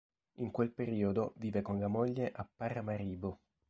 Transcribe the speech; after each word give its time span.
In 0.37 0.49
quel 0.49 0.71
periodo 0.71 1.33
vive 1.37 1.61
con 1.61 1.77
la 1.77 1.87
moglie 1.87 2.31
a 2.31 2.43
Paramaribo. 2.43 3.37